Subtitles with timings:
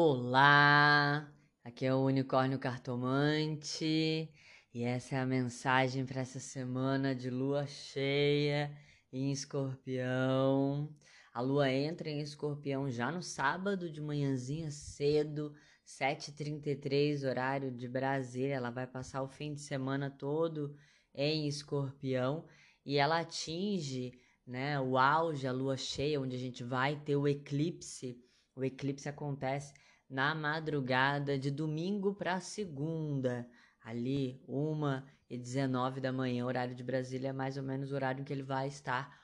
[0.00, 1.28] Olá,
[1.64, 4.32] aqui é o Unicórnio Cartomante
[4.72, 8.72] e essa é a mensagem para essa semana de lua cheia
[9.12, 10.88] em Escorpião.
[11.34, 15.52] A lua entra em Escorpião já no sábado de manhãzinha cedo,
[15.84, 18.54] 7h33, horário de Brasília.
[18.54, 20.76] Ela vai passar o fim de semana todo
[21.12, 22.46] em Escorpião
[22.86, 24.12] e ela atinge
[24.46, 28.16] né, o auge, a lua cheia, onde a gente vai ter o eclipse
[28.58, 29.72] o eclipse acontece
[30.08, 33.48] na madrugada de domingo para segunda,
[33.80, 38.22] ali, 1 e 19 da manhã, horário de Brasília, é mais ou menos o horário
[38.22, 39.18] em que ele vai estar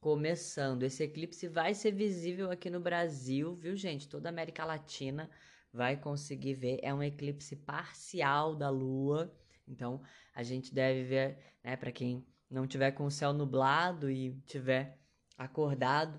[0.00, 0.84] começando.
[0.84, 4.08] Esse eclipse vai ser visível aqui no Brasil, viu, gente?
[4.08, 5.28] Toda a América Latina
[5.72, 6.78] vai conseguir ver.
[6.82, 9.34] É um eclipse parcial da Lua,
[9.66, 10.00] então
[10.34, 14.98] a gente deve ver, né, para quem não tiver com o céu nublado e tiver
[15.36, 16.18] acordado,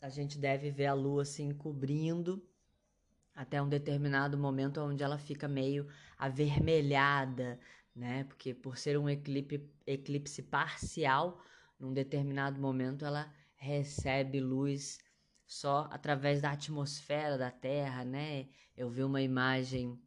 [0.00, 2.42] a gente deve ver a lua se encobrindo
[3.36, 5.86] até um determinado momento onde ela fica meio
[6.18, 7.60] avermelhada,
[7.94, 8.24] né?
[8.24, 11.38] Porque por ser um eclipse, eclipse parcial,
[11.78, 14.98] num determinado momento ela recebe luz
[15.46, 18.48] só através da atmosfera da Terra, né?
[18.74, 20.00] Eu vi uma imagem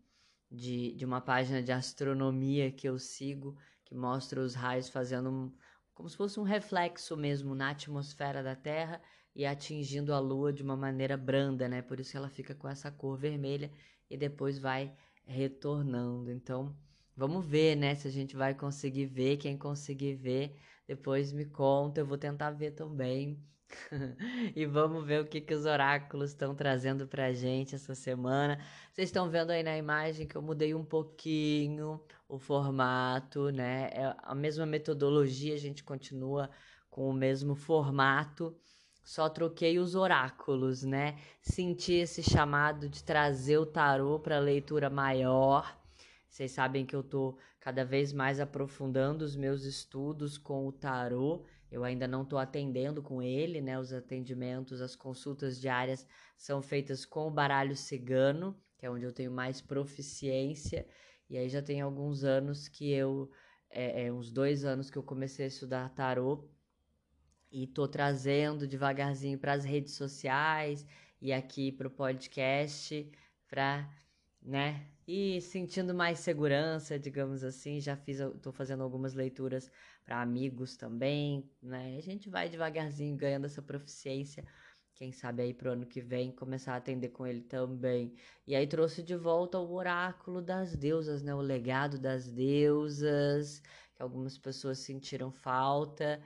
[0.51, 5.53] de, de uma página de astronomia que eu sigo que mostra os raios fazendo um,
[5.93, 9.01] como se fosse um reflexo mesmo na atmosfera da Terra
[9.35, 11.81] e atingindo a lua de uma maneira branda, né?
[11.81, 13.71] Por isso ela fica com essa cor vermelha
[14.09, 14.93] e depois vai
[15.25, 16.31] retornando.
[16.31, 16.75] Então,
[17.15, 19.37] vamos ver, né, se a gente vai conseguir ver.
[19.37, 20.55] Quem conseguir ver,
[20.87, 22.01] depois me conta.
[22.01, 23.41] Eu vou tentar ver também.
[24.55, 28.59] e vamos ver o que, que os oráculos estão trazendo pra gente essa semana.
[28.91, 33.89] Vocês estão vendo aí na imagem que eu mudei um pouquinho o formato, né?
[33.93, 36.49] É a mesma metodologia, a gente continua
[36.89, 38.55] com o mesmo formato
[39.09, 41.17] só troquei os oráculos, né?
[41.41, 45.75] Senti esse chamado de trazer o tarô para leitura maior.
[46.29, 51.43] Vocês sabem que eu tô cada vez mais aprofundando os meus estudos com o tarô.
[51.71, 53.79] Eu ainda não estou atendendo com ele, né?
[53.79, 56.05] Os atendimentos, as consultas diárias
[56.37, 60.87] são feitas com o baralho cigano, que é onde eu tenho mais proficiência.
[61.27, 63.31] E aí já tem alguns anos que eu,
[63.71, 66.47] é, é uns dois anos que eu comecei a estudar tarô
[67.51, 70.85] e tô trazendo devagarzinho para as redes sociais
[71.21, 73.11] e aqui para o podcast
[73.47, 73.89] para,
[74.41, 77.79] né, e sentindo mais segurança, digamos assim.
[77.81, 79.71] Já fiz, tô fazendo algumas leituras
[80.05, 81.97] para amigos também, né?
[81.97, 84.45] A gente vai devagarzinho ganhando essa proficiência.
[84.93, 88.13] Quem sabe aí pro ano que vem começar a atender com ele também.
[88.45, 91.33] E aí trouxe de volta o oráculo das deusas, né?
[91.33, 93.61] O legado das deusas,
[93.95, 96.21] que algumas pessoas sentiram falta.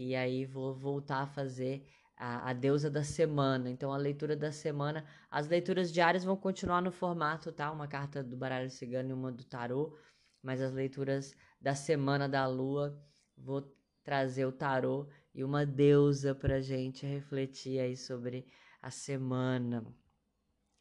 [0.00, 1.84] E aí vou voltar a fazer
[2.16, 3.68] a, a, deusa da semana.
[3.68, 5.04] Então, a leitura da semana.
[5.28, 7.68] As leituras diárias vão continuar no formato, tá?
[7.72, 9.98] Uma carta do baralho cigano e uma do tarô.
[10.40, 12.96] Mas as leituras da semana da lua,
[13.36, 18.46] vou trazer o tarô e uma deusa pra gente refletir aí sobre
[18.80, 19.84] a semana.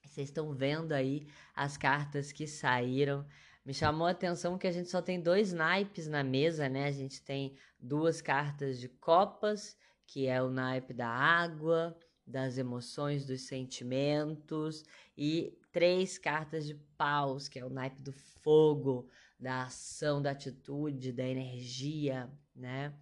[0.06, 3.26] Vocês estão vendo aí as cartas que saíram.
[3.68, 6.86] Me chamou a atenção que a gente só tem dois naipes na mesa, né?
[6.86, 11.94] A gente tem duas cartas de copas, que é o naipe da água,
[12.26, 14.86] das emoções, dos sentimentos,
[15.18, 21.12] e três cartas de paus, que é o naipe do fogo, da ação, da atitude,
[21.12, 22.94] da energia, né?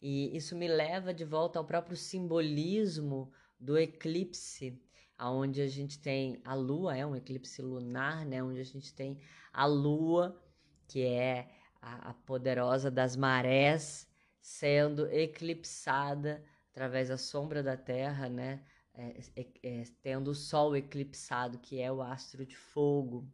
[0.00, 4.80] E isso me leva de volta ao próprio simbolismo do eclipse,
[5.20, 9.18] aonde a gente tem a lua, é um eclipse lunar, né, onde a gente tem
[9.52, 10.42] a lua,
[10.88, 11.50] que é
[11.82, 14.08] a, a poderosa das marés,
[14.40, 18.64] sendo eclipsada através da sombra da Terra, né,
[18.94, 23.30] é, é, é, tendo o Sol eclipsado, que é o astro de fogo.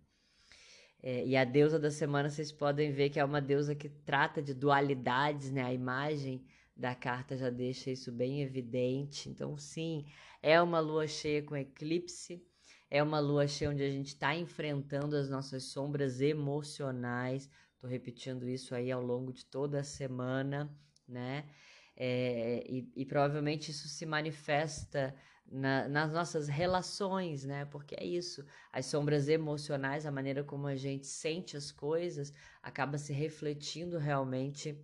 [1.01, 4.43] É, e a deusa da semana, vocês podem ver que é uma deusa que trata
[4.43, 5.63] de dualidades, né?
[5.63, 6.45] A imagem
[6.77, 9.31] da carta já deixa isso bem evidente.
[9.31, 10.05] Então, sim,
[10.43, 12.45] é uma lua cheia com eclipse,
[12.91, 17.49] é uma lua cheia onde a gente está enfrentando as nossas sombras emocionais.
[17.75, 20.71] Estou repetindo isso aí ao longo de toda a semana,
[21.09, 21.49] né?
[21.97, 25.15] É, e, e, provavelmente isso se manifesta
[25.51, 27.65] na, nas nossas relações, né?
[27.65, 32.99] Porque é isso, as sombras emocionais, a maneira como a gente sente as coisas, acaba
[32.99, 34.79] se refletindo realmente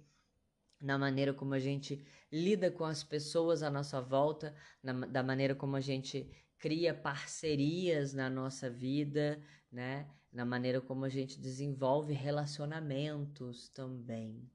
[0.82, 5.54] na maneira como a gente lida com as pessoas à nossa volta, na, da maneira
[5.54, 10.08] como a gente cria parcerias na nossa vida, né?
[10.32, 14.50] Na maneira como a gente desenvolve relacionamentos também.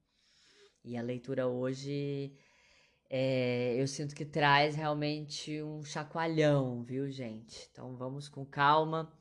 [0.84, 2.34] E a leitura hoje
[3.10, 7.70] é, eu sinto que traz realmente um chacoalhão, viu, gente?
[7.72, 9.12] Então vamos com calma,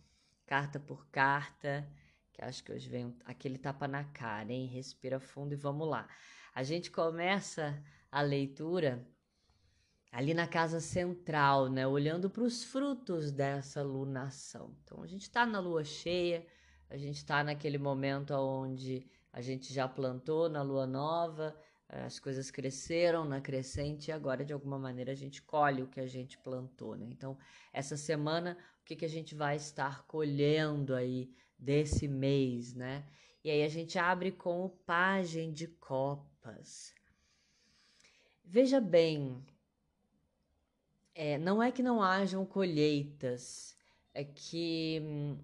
[0.44, 1.88] carta por carta,
[2.32, 4.66] que acho que hoje vem aquele tapa na cara, hein?
[4.66, 6.08] Respira fundo e vamos lá.
[6.56, 7.78] A gente começa
[8.10, 9.06] a leitura
[10.10, 11.86] ali na casa central, né?
[11.86, 14.74] Olhando para os frutos dessa lunação.
[14.82, 16.46] Então a gente está na lua cheia,
[16.88, 21.54] a gente está naquele momento onde a gente já plantou na lua nova,
[21.90, 26.00] as coisas cresceram na crescente e agora de alguma maneira a gente colhe o que
[26.00, 27.04] a gente plantou, né?
[27.10, 27.36] Então,
[27.70, 33.04] essa semana, o que, que a gente vai estar colhendo aí desse mês, né?
[33.44, 35.68] E aí a gente abre com o Pagem de
[36.46, 36.94] Copas.
[38.44, 39.44] Veja bem,
[41.14, 43.76] é, não é que não hajam colheitas,
[44.14, 45.38] é que hum,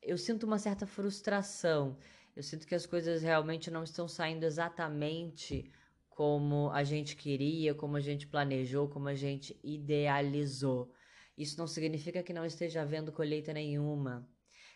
[0.00, 1.98] eu sinto uma certa frustração
[2.36, 5.72] eu sinto que as coisas realmente não estão saindo exatamente
[6.10, 10.92] como a gente queria, como a gente planejou, como a gente idealizou.
[11.36, 14.28] Isso não significa que não esteja havendo colheita nenhuma.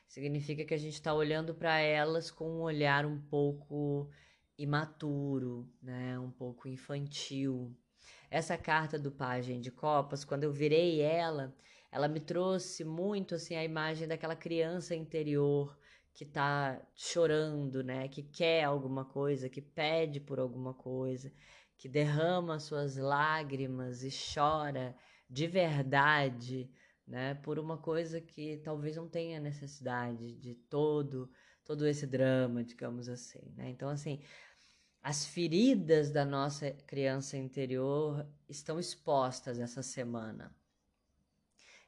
[0.08, 4.10] Significa que a gente está olhando para elas com um olhar um pouco
[4.62, 6.18] imaturo, né?
[6.18, 7.74] um pouco infantil.
[8.30, 11.54] Essa carta do Pagem de Copas, quando eu virei ela,
[11.90, 15.76] ela me trouxe muito assim a imagem daquela criança interior
[16.12, 18.06] que tá chorando, né?
[18.08, 21.32] Que quer alguma coisa, que pede por alguma coisa,
[21.76, 24.94] que derrama suas lágrimas e chora
[25.28, 26.70] de verdade,
[27.06, 27.34] né?
[27.34, 31.30] Por uma coisa que talvez não tenha necessidade de todo
[31.70, 33.70] todo esse drama, digamos assim, né?
[33.70, 34.20] Então assim,
[35.00, 40.52] as feridas da nossa criança interior estão expostas essa semana.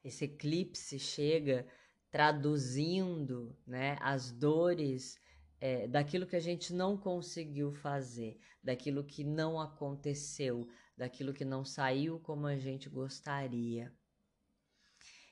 [0.05, 1.67] Esse eclipse chega
[2.13, 5.19] traduzindo né, as dores
[5.61, 11.65] é, daquilo que a gente não conseguiu fazer, daquilo que não aconteceu, daquilo que não
[11.65, 13.93] saiu como a gente gostaria.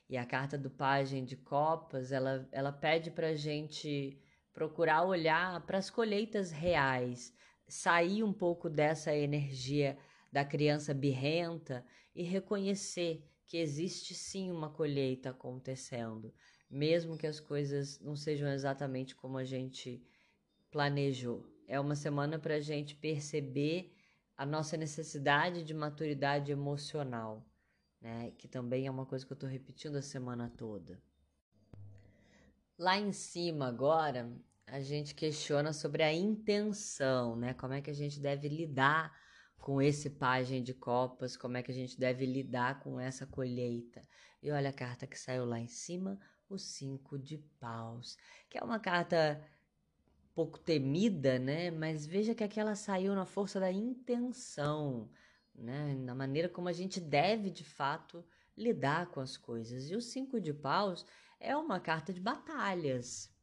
[0.09, 4.21] E a carta do Pagem de Copas, ela, ela pede para a gente
[4.53, 7.33] procurar olhar para as colheitas reais,
[7.69, 9.97] sair um pouco dessa energia
[10.33, 16.33] da criança birrenta e reconhecer que existe sim uma colheita acontecendo,
[16.71, 20.01] mesmo que as coisas não sejam exatamente como a gente
[20.71, 21.45] planejou.
[21.67, 23.93] É uma semana para a gente perceber
[24.37, 27.45] a nossa necessidade de maturidade emocional,
[28.01, 28.33] né?
[28.39, 31.03] Que também é uma coisa que eu estou repetindo a semana toda.
[32.81, 34.35] Lá em cima agora,
[34.67, 37.53] a gente questiona sobre a intenção, né?
[37.53, 39.15] Como é que a gente deve lidar
[39.59, 44.01] com esse pajem de copas, como é que a gente deve lidar com essa colheita.
[44.43, 46.19] E olha a carta que saiu lá em cima,
[46.49, 48.17] o cinco de paus,
[48.49, 49.47] que é uma carta
[50.35, 51.71] pouco temida, né?
[51.71, 55.11] Mas veja que aquela saiu na força da intenção,
[55.55, 55.95] né?
[55.97, 58.25] Na maneira como a gente deve de fato
[58.57, 59.91] lidar com as coisas.
[59.91, 61.05] E o cinco de paus
[61.41, 63.35] é uma carta de batalhas.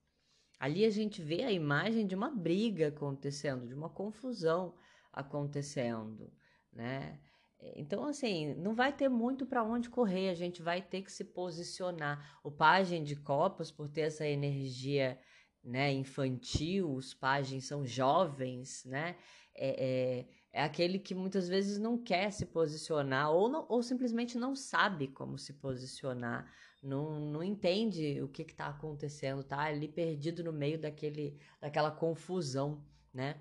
[0.60, 4.76] Ali a gente vê a imagem de uma briga acontecendo, de uma confusão
[5.12, 6.32] acontecendo,
[6.72, 7.20] né?
[7.76, 11.26] Então, assim, não vai ter muito para onde correr, a gente vai ter que se
[11.26, 12.40] posicionar.
[12.44, 15.20] O Pagem de Copas, por ter essa energia
[15.64, 19.18] né, infantil, os pajens são jovens, né?
[19.56, 19.86] É,
[20.20, 20.26] é,
[20.58, 25.08] é, aquele que muitas vezes não quer se posicionar ou, não, ou simplesmente não sabe
[25.08, 30.82] como se posicionar, não, não entende o que está acontecendo, tá ali perdido no meio
[30.82, 32.84] daquele, daquela confusão,
[33.14, 33.40] né?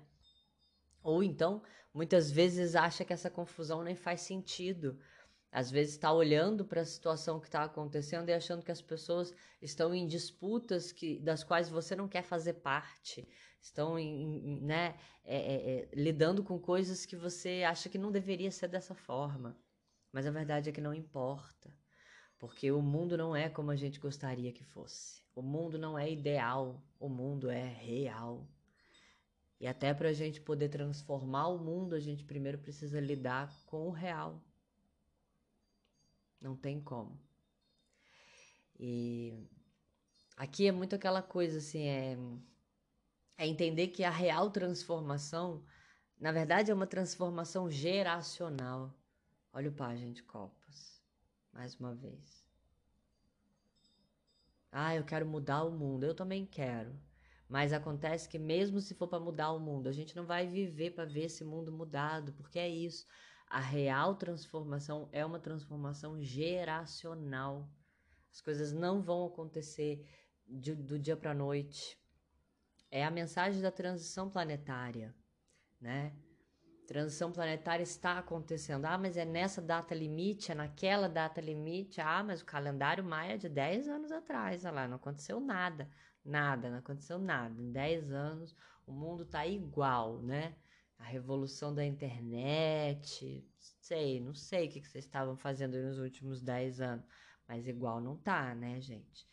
[1.01, 4.99] Ou então, muitas vezes acha que essa confusão nem faz sentido.
[5.51, 9.33] Às vezes está olhando para a situação que está acontecendo e achando que as pessoas
[9.59, 13.27] estão em disputas que, das quais você não quer fazer parte,
[13.67, 18.51] estão em, né, é, é, é, lidando com coisas que você acha que não deveria
[18.51, 19.55] ser dessa forma.
[20.11, 21.73] Mas a verdade é que não importa,
[22.39, 25.21] porque o mundo não é como a gente gostaria que fosse.
[25.35, 28.47] O mundo não é ideal, o mundo é real.
[29.59, 33.87] E até para a gente poder transformar o mundo, a gente primeiro precisa lidar com
[33.87, 34.41] o real.
[36.39, 37.19] Não tem como.
[38.79, 39.33] E
[40.35, 42.17] aqui é muito aquela coisa assim, é,
[43.37, 45.63] é entender que a real transformação,
[46.19, 48.93] na verdade, é uma transformação geracional.
[49.53, 51.01] Olha o Pagem de Copas,
[51.53, 52.45] mais uma vez.
[54.71, 56.03] Ah, eu quero mudar o mundo.
[56.03, 56.99] Eu também quero.
[57.47, 60.91] Mas acontece que mesmo se for para mudar o mundo, a gente não vai viver
[60.91, 63.07] para ver esse mundo mudado, porque é isso.
[63.49, 67.69] A real transformação é uma transformação geracional.
[68.31, 70.05] As coisas não vão acontecer
[70.45, 71.97] de, do dia para noite.
[72.89, 75.13] É a mensagem da transição planetária,
[75.79, 76.13] né?
[76.87, 78.85] Transição planetária está acontecendo.
[78.85, 81.99] Ah, mas é nessa data limite, é naquela data limite.
[81.99, 84.63] Ah, mas o calendário maia é de 10 anos atrás.
[84.63, 85.89] Olha lá, não aconteceu nada.
[86.23, 87.61] Nada, não aconteceu nada.
[87.61, 90.55] Em 10 anos o mundo tá igual, né?
[90.97, 96.81] A revolução da internet, sei, não sei o que vocês estavam fazendo nos últimos 10
[96.81, 97.05] anos,
[97.47, 99.27] mas igual não tá, né, gente?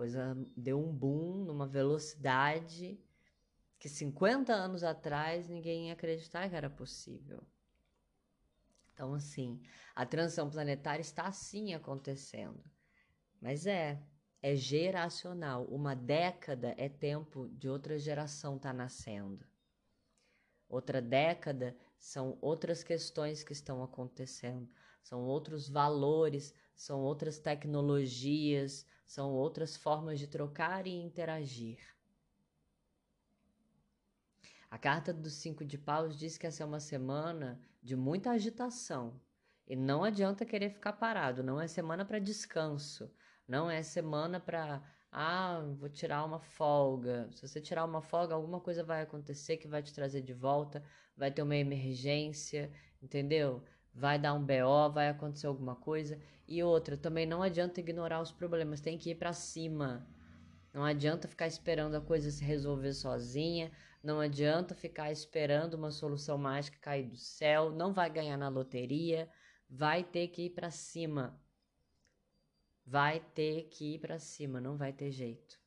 [0.00, 2.98] Coisa deu um boom numa velocidade
[3.78, 7.46] que 50 anos atrás ninguém ia acreditar que era possível.
[8.94, 9.60] Então, assim,
[9.94, 12.64] a transição planetária está sim acontecendo.
[13.42, 14.02] Mas é,
[14.40, 15.66] é geracional.
[15.66, 19.46] Uma década é tempo de outra geração estar tá nascendo.
[20.66, 24.66] Outra década são outras questões que estão acontecendo,
[25.02, 31.80] são outros valores, são outras tecnologias, são outras formas de trocar e interagir.
[34.70, 39.20] A carta dos cinco de paus diz que essa é uma semana de muita agitação.
[39.66, 43.12] E não adianta querer ficar parado, não é semana para descanso,
[43.48, 47.28] não é semana para ah, vou tirar uma folga.
[47.32, 50.84] Se você tirar uma folga, alguma coisa vai acontecer que vai te trazer de volta,
[51.16, 52.70] vai ter uma emergência,
[53.02, 53.64] entendeu?
[53.92, 56.18] Vai dar um BO, vai acontecer alguma coisa.
[56.46, 60.06] E outra, também não adianta ignorar os problemas, tem que ir para cima.
[60.72, 66.38] Não adianta ficar esperando a coisa se resolver sozinha, não adianta ficar esperando uma solução
[66.38, 69.28] mágica cair do céu, não vai ganhar na loteria,
[69.68, 71.40] vai ter que ir para cima.
[72.86, 75.60] Vai ter que ir para cima, não vai ter jeito.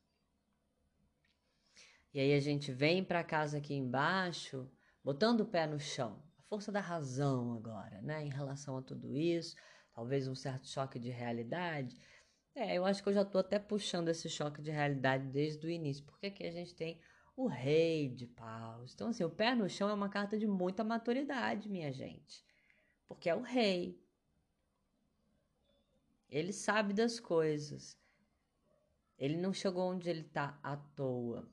[2.12, 4.70] E aí a gente vem para casa aqui embaixo,
[5.02, 6.23] botando o pé no chão.
[6.48, 9.56] Força da razão agora, né, em relação a tudo isso,
[9.92, 11.96] talvez um certo choque de realidade.
[12.54, 15.70] É, eu acho que eu já tô até puxando esse choque de realidade desde o
[15.70, 17.00] início, porque aqui a gente tem
[17.36, 18.94] o rei de paus.
[18.94, 22.44] Então, assim, o pé no chão é uma carta de muita maturidade, minha gente.
[23.08, 24.00] Porque é o rei.
[26.28, 27.98] Ele sabe das coisas.
[29.18, 31.48] Ele não chegou onde ele está à toa.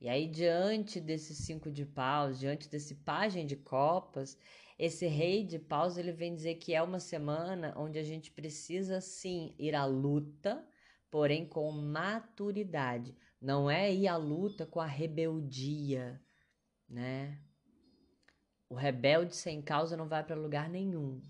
[0.00, 4.38] E aí, diante desse cinco de paus, diante desse pajem de copas,
[4.78, 9.00] esse rei de paus, ele vem dizer que é uma semana onde a gente precisa
[9.00, 10.64] sim ir à luta,
[11.10, 13.16] porém com maturidade.
[13.40, 16.22] Não é ir à luta com a rebeldia,
[16.88, 17.40] né?
[18.68, 21.20] O rebelde sem causa não vai para lugar nenhum.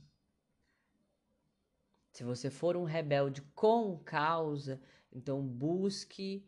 [2.12, 6.44] Se você for um rebelde com causa, então busque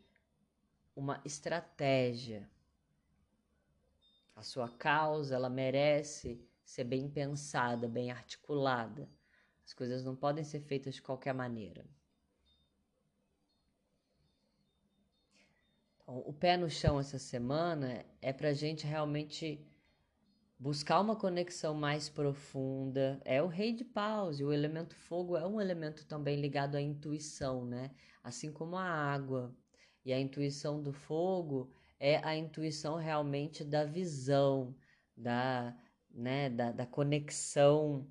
[0.95, 2.49] uma estratégia.
[4.35, 9.09] A sua causa, ela merece ser bem pensada, bem articulada.
[9.65, 11.85] As coisas não podem ser feitas de qualquer maneira.
[16.13, 19.65] o pé no chão essa semana é para a gente realmente
[20.59, 23.21] buscar uma conexão mais profunda.
[23.23, 26.81] É o rei de paus e o elemento fogo é um elemento também ligado à
[26.81, 27.91] intuição, né?
[28.23, 29.55] Assim como a água.
[30.03, 34.75] E a intuição do fogo é a intuição realmente da visão,
[35.15, 35.75] da,
[36.09, 38.07] né, da, da conexão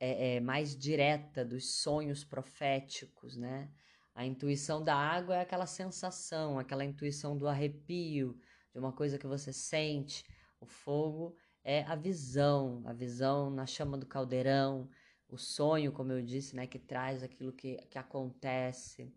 [0.00, 3.70] é, é, mais direta dos sonhos proféticos, né?
[4.14, 8.36] A intuição da água é aquela sensação, aquela intuição do arrepio,
[8.72, 10.24] de uma coisa que você sente.
[10.60, 14.88] O fogo é a visão, a visão na chama do caldeirão,
[15.28, 19.12] o sonho, como eu disse, né, que traz aquilo que, que acontece.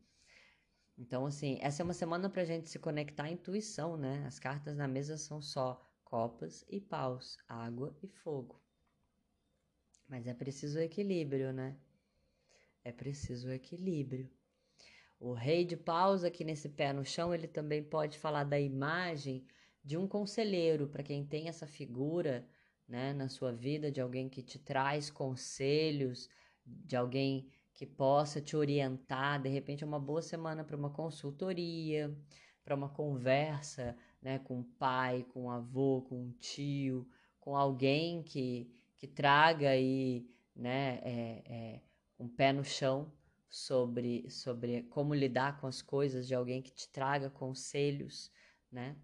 [0.97, 4.23] Então, assim, essa é uma semana para a gente se conectar à intuição, né?
[4.27, 8.61] As cartas na mesa são só copas e paus, água e fogo.
[10.07, 11.77] Mas é preciso equilíbrio, né?
[12.83, 14.29] É preciso equilíbrio.
[15.19, 19.45] O rei de paus aqui nesse pé no chão, ele também pode falar da imagem
[19.83, 22.47] de um conselheiro, para quem tem essa figura
[22.87, 26.29] né, na sua vida, de alguém que te traz conselhos,
[26.65, 27.49] de alguém
[27.81, 29.41] que possa te orientar.
[29.41, 32.15] De repente, é uma boa semana para uma consultoria,
[32.63, 37.09] para uma conversa né, com o pai, com o avô, com o tio,
[37.39, 41.81] com alguém que, que traga aí né, é, é,
[42.19, 43.11] um pé no chão
[43.49, 48.31] sobre, sobre como lidar com as coisas, de alguém que te traga conselhos,
[48.71, 48.95] né?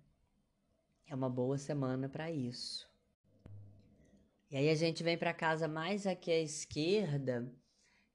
[1.08, 2.88] É uma boa semana para isso.
[4.52, 7.52] E aí a gente vem para casa mais aqui à esquerda,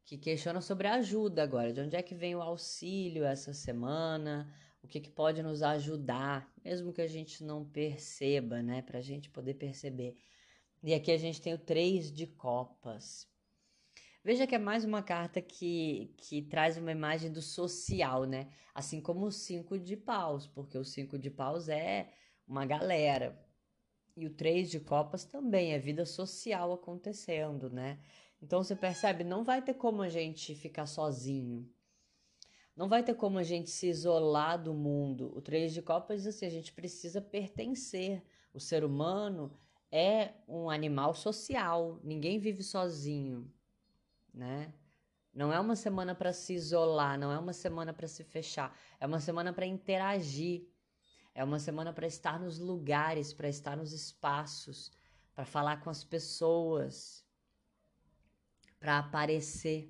[0.05, 1.73] que questiona sobre a ajuda agora.
[1.73, 4.53] De onde é que vem o auxílio essa semana?
[4.83, 8.83] O que, que pode nos ajudar, mesmo que a gente não perceba, né?
[8.83, 10.17] Para a gente poder perceber.
[10.83, 13.31] E aqui a gente tem o três de copas.
[14.25, 18.49] Veja que é mais uma carta que, que traz uma imagem do social, né?
[18.75, 22.13] Assim como o cinco de paus, porque o cinco de paus é
[22.47, 23.41] uma galera.
[24.17, 27.99] E o três de copas também é vida social acontecendo, né?
[28.43, 31.71] Então você percebe, não vai ter como a gente ficar sozinho.
[32.75, 35.33] Não vai ter como a gente se isolar do mundo.
[35.37, 38.21] O três de copas diz assim, a gente precisa pertencer.
[38.53, 39.57] O ser humano
[39.93, 42.01] é um animal social.
[42.03, 43.49] Ninguém vive sozinho,
[44.35, 44.75] né?
[45.33, 49.07] Não é uma semana para se isolar, não é uma semana para se fechar, é
[49.07, 50.69] uma semana para interagir.
[51.35, 54.93] É uma semana para estar nos lugares, para estar nos espaços,
[55.35, 57.22] para falar com as pessoas,
[58.83, 59.89] para aparecer.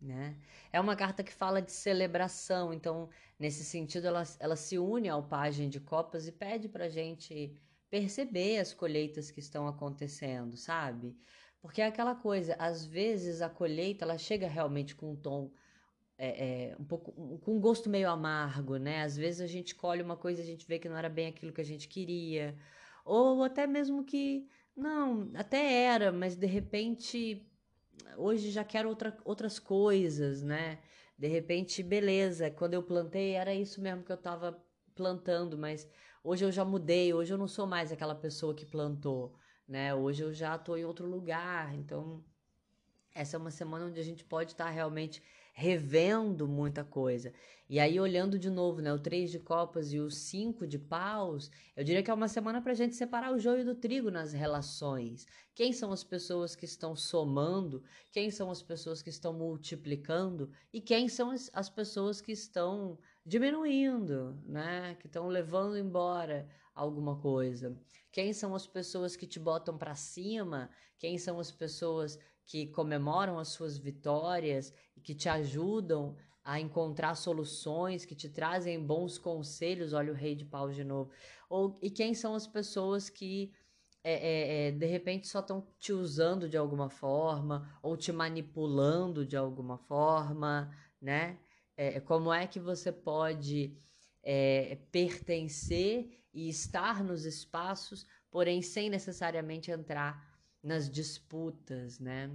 [0.00, 0.36] Né?
[0.72, 5.22] É uma carta que fala de celebração, então, nesse sentido, ela, ela se une ao
[5.22, 7.56] Pagem de Copas e pede para gente
[7.88, 11.16] perceber as colheitas que estão acontecendo, sabe?
[11.60, 15.52] Porque é aquela coisa, às vezes a colheita ela chega realmente com um tom
[16.16, 19.02] é, é, um pouco com um gosto meio amargo, né?
[19.02, 21.28] Às vezes a gente colhe uma coisa e a gente vê que não era bem
[21.28, 22.56] aquilo que a gente queria,
[23.04, 27.44] ou até mesmo que não, até era, mas de repente
[28.16, 30.78] hoje já quero outra, outras coisas, né?
[31.18, 35.88] De repente, beleza, quando eu plantei era isso mesmo que eu estava plantando, mas
[36.22, 39.34] hoje eu já mudei, hoje eu não sou mais aquela pessoa que plantou,
[39.66, 39.94] né?
[39.94, 42.24] Hoje eu já estou em outro lugar, então
[43.14, 45.20] essa é uma semana onde a gente pode estar tá realmente
[45.58, 47.32] revendo muita coisa.
[47.68, 51.50] E aí, olhando de novo, né, o três de copas e o cinco de paus,
[51.76, 54.32] eu diria que é uma semana para a gente separar o joio do trigo nas
[54.32, 55.26] relações.
[55.56, 60.80] Quem são as pessoas que estão somando, quem são as pessoas que estão multiplicando e
[60.80, 62.96] quem são as, as pessoas que estão
[63.26, 67.76] diminuindo, né, que estão levando embora alguma coisa.
[68.12, 70.70] Quem são as pessoas que te botam para cima?
[70.96, 72.16] Quem são as pessoas
[72.48, 78.82] que comemoram as suas vitórias e que te ajudam a encontrar soluções, que te trazem
[78.82, 79.92] bons conselhos.
[79.92, 81.10] Olha o rei de paus de novo.
[81.48, 83.52] Ou, e quem são as pessoas que
[84.02, 89.26] é, é, é, de repente só estão te usando de alguma forma ou te manipulando
[89.26, 91.38] de alguma forma, né?
[91.76, 93.76] É, como é que você pode
[94.22, 100.27] é, pertencer e estar nos espaços, porém sem necessariamente entrar
[100.62, 102.30] nas disputas, né?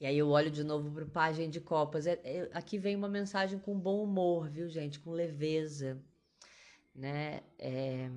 [0.00, 2.06] E aí eu olho de novo para Pagem de Copas.
[2.06, 4.98] É, é, aqui vem uma mensagem com bom humor, viu, gente?
[4.98, 6.02] Com leveza,
[6.94, 7.42] né?
[7.58, 8.10] É...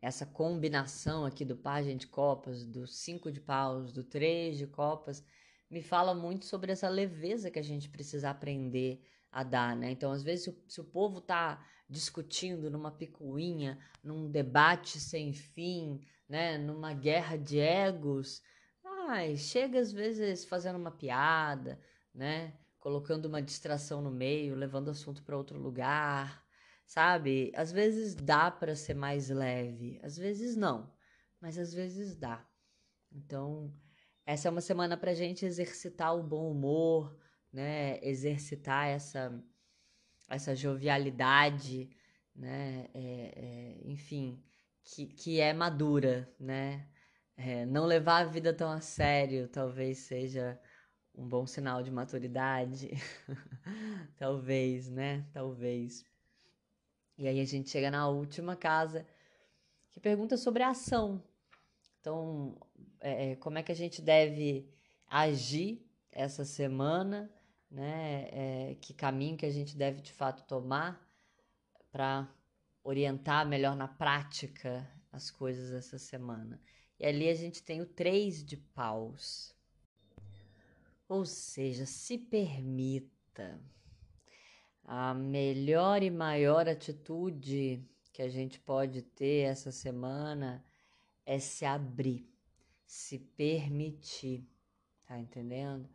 [0.00, 5.22] Essa combinação aqui do Pagem de Copas, do cinco de paus, do três de copas,
[5.70, 9.02] me fala muito sobre essa leveza que a gente precisa aprender
[9.36, 9.90] a dar, né?
[9.90, 15.34] Então, às vezes, se o, se o povo tá discutindo numa picuinha, num debate sem
[15.34, 18.42] fim, né, numa guerra de egos,
[18.82, 21.78] ai, chega às vezes fazendo uma piada,
[22.14, 26.42] né, colocando uma distração no meio, levando o assunto para outro lugar,
[26.86, 27.52] sabe?
[27.54, 30.90] Às vezes dá para ser mais leve, às vezes não,
[31.38, 32.42] mas às vezes dá.
[33.12, 33.70] Então,
[34.24, 37.14] essa é uma semana para gente exercitar o bom humor,
[37.56, 39.32] né, exercitar essa
[40.28, 41.88] essa jovialidade,
[42.34, 44.42] né, é, é, enfim,
[44.84, 46.86] que, que é madura, né?
[47.36, 50.58] É, não levar a vida tão a sério talvez seja
[51.14, 52.90] um bom sinal de maturidade.
[54.18, 55.24] talvez, né?
[55.32, 56.04] Talvez.
[57.16, 59.06] E aí a gente chega na última casa
[59.90, 61.22] que pergunta sobre a ação.
[62.00, 62.58] Então,
[63.00, 64.68] é, é como é que a gente deve
[65.08, 67.30] agir essa semana,
[67.70, 68.28] né?
[68.30, 71.00] É, que caminho que a gente deve de fato tomar
[71.90, 72.28] para
[72.82, 76.60] orientar melhor na prática as coisas essa semana.
[76.98, 79.54] E ali a gente tem o três de paus.
[81.08, 83.60] Ou seja, se permita.
[84.84, 90.64] A melhor e maior atitude que a gente pode ter essa semana
[91.24, 92.28] é se abrir,
[92.84, 94.48] se permitir.
[95.04, 95.88] Tá entendendo?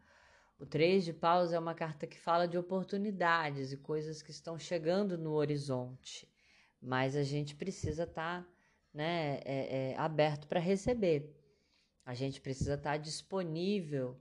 [0.62, 4.58] O Três de Paus é uma carta que fala de oportunidades e coisas que estão
[4.58, 6.32] chegando no horizonte
[6.82, 8.48] mas a gente precisa estar tá,
[8.94, 11.30] né, é, é, aberto para receber.
[12.04, 14.18] A gente precisa estar tá disponível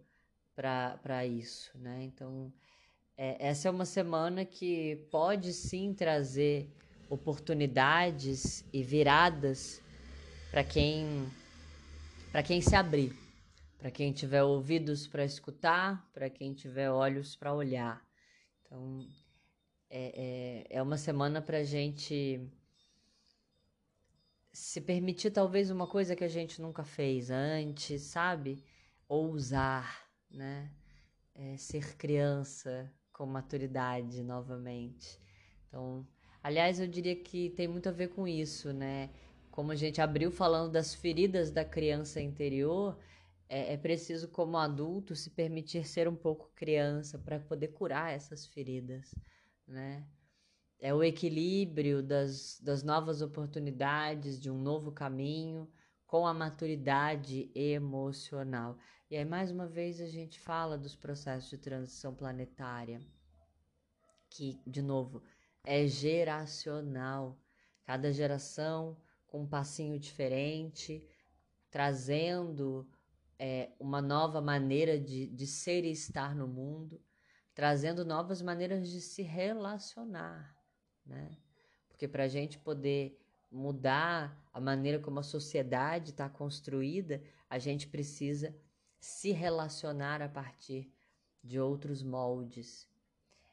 [0.54, 2.02] para isso, né?
[2.02, 2.52] Então,
[3.16, 6.68] é, essa é uma semana que pode sim trazer
[7.08, 9.80] oportunidades e viradas
[10.50, 11.26] para quem
[12.30, 13.12] para quem se abrir,
[13.80, 18.06] para quem tiver ouvidos para escutar, para quem tiver olhos para olhar.
[18.62, 19.08] Então,
[19.88, 22.40] é, é, é uma semana para a gente
[24.52, 28.62] se permitir talvez uma coisa que a gente nunca fez antes, sabe?
[29.08, 30.70] Ousar, né?
[31.34, 35.18] É, ser criança com maturidade novamente.
[35.66, 36.06] Então,
[36.42, 39.10] Aliás, eu diria que tem muito a ver com isso, né?
[39.50, 42.98] Como a gente abriu falando das feridas da criança interior,
[43.50, 48.46] é, é preciso, como adulto, se permitir ser um pouco criança para poder curar essas
[48.46, 49.12] feridas,
[49.66, 50.06] né?
[50.78, 55.68] É o equilíbrio das, das novas oportunidades, de um novo caminho,
[56.06, 58.78] com a maturidade emocional.
[59.10, 63.04] E aí, mais uma vez, a gente fala dos processos de transição planetária,
[64.30, 65.22] que, de novo,
[65.64, 67.36] é geracional.
[67.84, 71.04] Cada geração com um passinho diferente,
[71.68, 72.88] trazendo
[73.42, 77.02] é, uma nova maneira de, de ser e estar no mundo,
[77.54, 80.54] trazendo novas maneiras de se relacionar,
[81.06, 81.38] né?
[81.88, 83.18] Porque para a gente poder
[83.50, 88.54] mudar a maneira como a sociedade está construída, a gente precisa
[88.98, 90.92] se relacionar a partir
[91.42, 92.86] de outros moldes.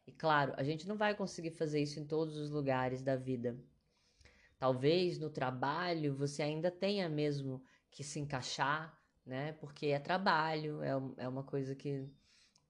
[0.06, 3.58] E claro, a gente não vai conseguir fazer isso em todos os lugares da vida.
[4.60, 8.98] Talvez no trabalho você ainda tenha mesmo que se encaixar,
[9.28, 9.54] né?
[9.54, 12.10] Porque é trabalho, é, é uma coisa que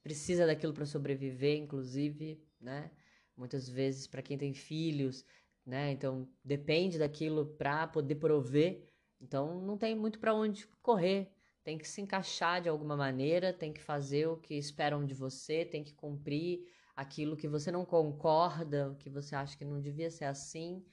[0.03, 2.91] precisa daquilo para sobreviver, inclusive, né?
[3.35, 5.25] Muitas vezes para quem tem filhos,
[5.65, 5.91] né?
[5.91, 8.89] Então depende daquilo para poder prover.
[9.21, 11.31] Então não tem muito para onde correr.
[11.63, 15.63] Tem que se encaixar de alguma maneira, tem que fazer o que esperam de você,
[15.65, 16.65] tem que cumprir
[16.95, 20.83] aquilo que você não concorda, que você acha que não devia ser assim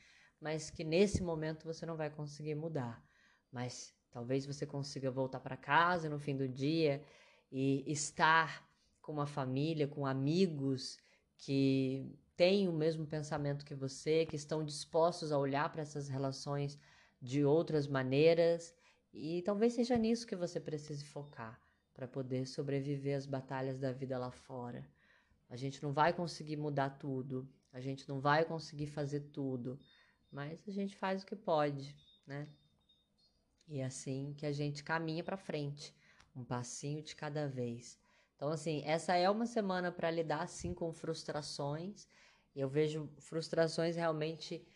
[0.44, 3.03] mas que nesse momento você não vai conseguir mudar.
[3.50, 7.03] Mas talvez você consiga voltar para casa no fim do dia
[7.50, 8.64] e estar
[9.03, 10.96] com uma família, com amigos
[11.37, 16.79] que têm o mesmo pensamento que você, que estão dispostos a olhar para essas relações
[17.20, 18.72] de outras maneiras.
[19.12, 21.61] E talvez seja nisso que você precise focar
[21.92, 24.88] para poder sobreviver às batalhas da vida lá fora.
[25.50, 29.77] A gente não vai conseguir mudar tudo, a gente não vai conseguir fazer tudo,
[30.31, 32.48] mas a gente faz o que pode, né?
[33.66, 35.94] E é assim que a gente caminha para frente,
[36.35, 37.98] um passinho de cada vez.
[38.37, 42.07] Então, assim, essa é uma semana para lidar assim com frustrações.
[42.55, 44.66] Eu vejo frustrações realmente,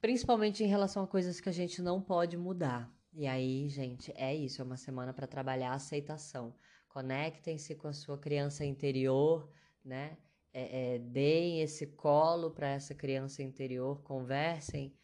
[0.00, 2.92] principalmente em relação a coisas que a gente não pode mudar.
[3.14, 6.54] E aí, gente, é isso, é uma semana para trabalhar a aceitação.
[6.88, 9.50] Conectem-se com a sua criança interior,
[9.84, 10.16] né?
[10.52, 14.94] é, é, deem esse colo para essa criança interior, conversem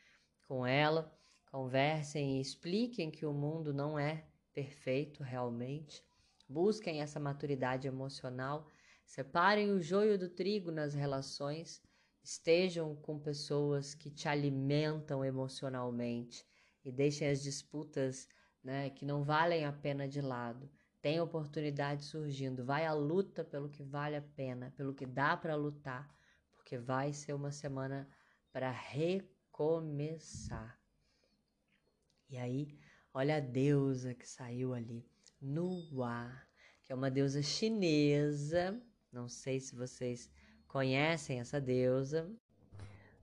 [0.46, 1.12] com ela,
[1.58, 6.04] conversem e expliquem que o mundo não é perfeito realmente.
[6.48, 8.68] Busquem essa maturidade emocional,
[9.04, 11.82] separem o joio do trigo nas relações,
[12.22, 16.46] estejam com pessoas que te alimentam emocionalmente
[16.84, 18.28] e deixem as disputas
[18.62, 20.70] né, que não valem a pena de lado.
[21.02, 22.64] Tem oportunidade surgindo.
[22.64, 26.08] Vai à luta pelo que vale a pena, pelo que dá para lutar,
[26.54, 28.08] porque vai ser uma semana
[28.52, 30.77] para recomeçar.
[32.30, 32.68] E aí,
[33.14, 35.06] olha a deusa que saiu ali,
[35.40, 36.30] Nua,
[36.84, 38.80] que é uma deusa chinesa.
[39.10, 40.30] Não sei se vocês
[40.66, 42.30] conhecem essa deusa.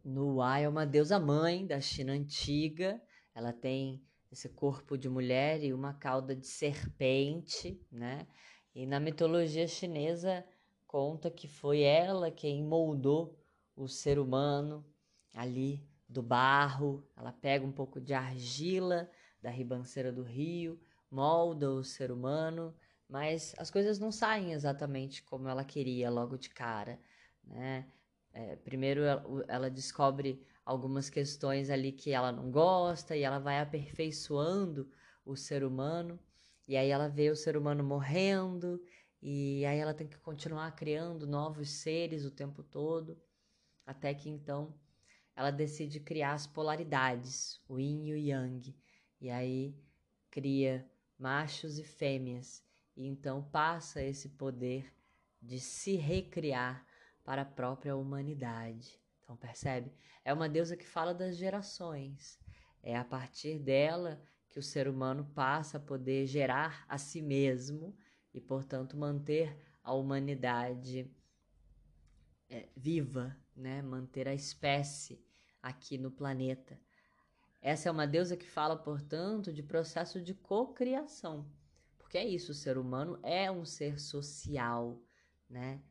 [0.04, 3.00] Nua é uma deusa mãe da China antiga.
[3.34, 8.28] Ela tem esse corpo de mulher e uma cauda de serpente, né?
[8.74, 10.44] E na mitologia chinesa
[10.88, 13.39] conta que foi ela quem moldou
[13.76, 14.86] o ser humano
[15.34, 17.08] ali do barro.
[17.15, 19.10] Ela pega um pouco de argila
[19.41, 22.76] da ribanceira do rio, molda o ser humano,
[23.08, 27.00] mas as coisas não saem exatamente como ela queria logo de cara,
[27.44, 27.88] né?
[28.34, 33.60] É, primeiro ela, ela descobre algumas questões ali que ela não gosta e ela vai
[33.60, 34.91] aperfeiçoando
[35.24, 36.20] o ser humano
[36.68, 38.84] e aí ela vê o ser humano morrendo
[39.22, 43.18] e aí ela tem que continuar criando novos seres o tempo todo
[43.86, 44.74] até que então
[45.36, 48.76] ela decide criar as polaridades, o yin e o yang,
[49.19, 49.76] e aí
[50.32, 52.63] cria machos e fêmeas
[52.95, 54.93] e então passa esse poder
[55.41, 56.86] de se recriar
[57.24, 59.00] para a própria humanidade.
[59.21, 59.91] Então, percebe?
[60.24, 62.39] É uma deusa que fala das gerações.
[62.82, 67.95] É a partir dela que o ser humano passa a poder gerar a si mesmo
[68.34, 71.12] e, portanto, manter a humanidade
[72.50, 73.82] é, viva, né?
[73.82, 75.24] manter a espécie
[75.65, 76.80] aqui no planeta.
[77.60, 81.51] Essa é uma deusa que fala, portanto, de processo de cocriação.
[81.97, 85.01] Porque é isso, o ser humano é um ser social,
[85.49, 85.82] né?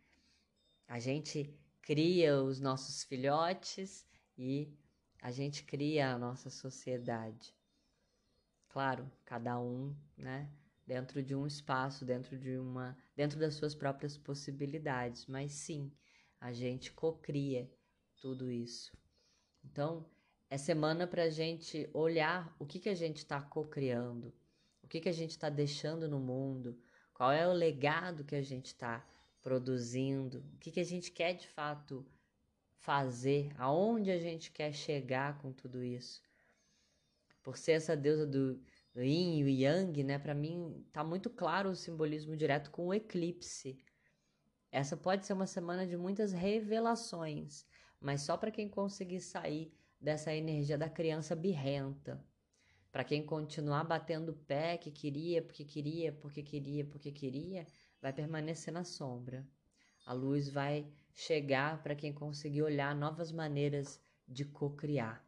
[0.87, 4.07] A gente cria os nossos filhotes
[4.39, 4.73] e
[5.21, 7.53] a gente cria a nossa sociedade.
[8.69, 10.49] Claro, cada um, né,
[10.87, 15.93] dentro de um espaço, dentro de uma, dentro das suas próprias possibilidades, mas sim,
[16.41, 17.69] a gente cocria
[18.21, 18.97] tudo isso.
[19.65, 20.07] Então,
[20.51, 24.33] é semana para a gente olhar o que, que a gente está co-criando,
[24.83, 26.79] o que, que a gente está deixando no mundo,
[27.13, 29.05] qual é o legado que a gente está
[29.43, 32.07] produzindo, o que, que a gente quer de fato
[32.85, 36.23] fazer, aonde a gente quer chegar com tudo isso.
[37.43, 38.61] Por ser essa deusa do,
[38.97, 43.79] yin e yang, né, para mim tá muito claro o simbolismo direto com o eclipse.
[44.71, 47.67] Essa pode ser uma semana de muitas revelações,
[48.05, 52.23] mas só para quem conseguir sair dessa energia da criança birrenta.
[52.93, 57.67] Para quem continuar batendo o pé que queria, porque queria, porque queria, porque queria,
[58.03, 59.49] vai permanecer na sombra.
[60.05, 65.27] A luz vai chegar para quem conseguir olhar novas maneiras de co-criar.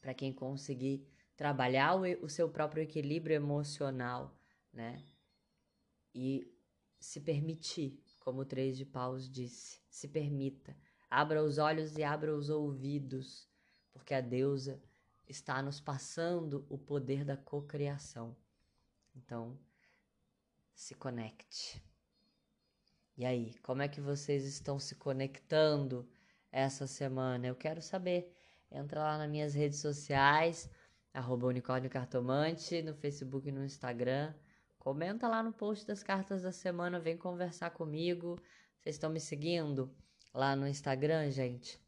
[0.00, 4.34] Para quem conseguir trabalhar o, o seu próprio equilíbrio emocional,
[4.72, 5.04] né?
[6.14, 6.50] E
[6.98, 10.74] se permitir, como o Três de Paus disse, se permita
[11.16, 13.48] Abra os olhos e abra os ouvidos,
[13.92, 14.82] porque a deusa
[15.28, 18.36] está nos passando o poder da cocriação.
[19.14, 19.56] Então,
[20.74, 21.80] se conecte.
[23.16, 26.04] E aí, como é que vocês estão se conectando
[26.50, 27.46] essa semana?
[27.46, 28.36] Eu quero saber.
[28.68, 30.68] Entra lá nas minhas redes sociais,
[31.12, 34.34] arroba unicórnio cartomante, no Facebook e no Instagram.
[34.80, 38.36] Comenta lá no post das cartas da semana, vem conversar comigo.
[38.80, 39.94] Vocês estão me seguindo?
[40.34, 41.80] Lá no Instagram, gente.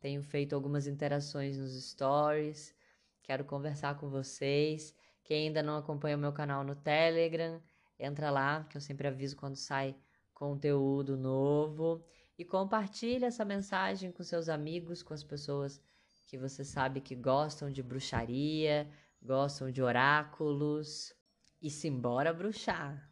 [0.00, 2.74] Tenho feito algumas interações nos stories.
[3.22, 4.94] Quero conversar com vocês.
[5.22, 7.62] Quem ainda não acompanha o meu canal no Telegram,
[7.98, 9.94] entra lá, que eu sempre aviso quando sai
[10.32, 12.02] conteúdo novo.
[12.38, 15.80] E compartilha essa mensagem com seus amigos, com as pessoas
[16.26, 18.88] que você sabe que gostam de bruxaria,
[19.22, 21.12] gostam de oráculos.
[21.60, 23.09] E simbora bruxar!